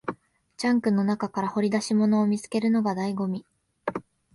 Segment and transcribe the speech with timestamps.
[0.57, 3.45] ジャンクの中から掘り出し物を見つけるのが醍醐味